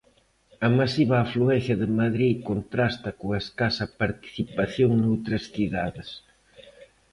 A 0.67 0.69
masiva 0.79 1.15
afluencia 1.19 1.75
de 1.81 1.87
Madrid 2.01 2.33
contrasta 2.49 3.09
coa 3.19 3.37
escasa 3.43 3.85
participación 4.01 4.89
noutras 4.95 5.43
cidades. 5.53 6.09